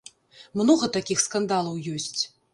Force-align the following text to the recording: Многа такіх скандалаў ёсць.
Многа 0.61 0.89
такіх 0.97 1.23
скандалаў 1.27 1.79
ёсць. 1.95 2.21